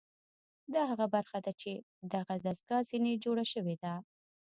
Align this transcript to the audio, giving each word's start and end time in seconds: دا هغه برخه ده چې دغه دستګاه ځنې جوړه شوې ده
دا 0.73 0.81
هغه 0.91 1.05
برخه 1.15 1.37
ده 1.45 1.51
چې 1.61 1.71
دغه 2.13 2.33
دستګاه 2.45 2.87
ځنې 2.89 3.13
جوړه 3.23 3.45
شوې 3.53 3.75
ده 3.83 3.93